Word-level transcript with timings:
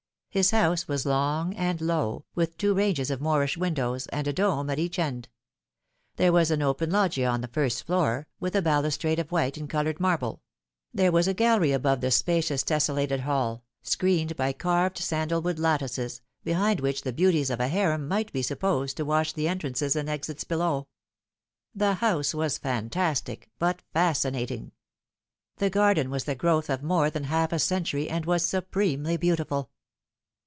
His 0.33 0.51
house 0.51 0.87
was 0.87 1.05
long 1.05 1.53
and 1.55 1.81
low, 1.81 2.23
with 2.35 2.57
two 2.57 2.73
ranges 2.73 3.11
of 3.11 3.19
Moorish 3.19 3.57
windows, 3.57 4.07
and 4.13 4.25
a 4.29 4.31
dome 4.31 4.69
at 4.69 4.79
each 4.79 4.97
end. 4.97 5.27
There 6.15 6.31
was 6.31 6.49
an 6.51 6.61
open 6.61 6.89
loggia 6.89 7.27
on 7.27 7.41
the 7.41 7.49
first 7.49 7.85
floor, 7.85 8.27
with 8.39 8.55
a 8.55 8.61
bal 8.61 8.83
ustrade 8.83 9.19
of 9.19 9.33
white 9.33 9.57
and 9.57 9.69
coloured 9.69 9.99
marble; 9.99 10.41
there 10.93 11.11
was 11.11 11.27
a 11.27 11.33
gallery 11.33 11.73
above 11.73 11.99
the 11.99 12.11
spacious 12.11 12.63
tesselated 12.63 13.19
hall, 13.19 13.65
screened 13.83 14.37
by 14.37 14.53
carved 14.53 14.99
sandal 14.99 15.41
wood 15.41 15.59
lat 15.59 15.81
tices, 15.81 16.21
behind 16.45 16.79
which 16.79 17.01
the 17.01 17.11
beauties 17.11 17.49
of 17.49 17.59
a 17.59 17.67
harem 17.67 18.07
might 18.07 18.31
be 18.31 18.41
supposed 18.41 18.95
to 18.95 19.03
watch 19.03 19.33
the 19.33 19.49
entrances 19.49 19.97
and 19.97 20.07
exits 20.07 20.45
below. 20.45 20.87
The 21.75 21.95
house 21.95 22.33
was 22.33 22.57
fantas 22.57 23.21
tic, 23.21 23.49
but 23.59 23.81
fascinating. 23.91 24.71
The 25.57 25.69
garden 25.69 26.09
was 26.09 26.23
the 26.23 26.35
growth 26.35 26.69
of 26.69 26.81
more 26.81 27.09
than 27.09 27.25
half 27.25 27.51
a 27.51 27.59
century, 27.59 28.09
and 28.09 28.25
was 28.25 28.45
supremely 28.45 29.17
beautiful. 29.17 29.71